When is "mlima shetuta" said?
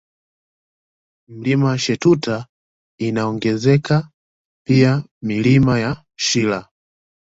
1.27-2.45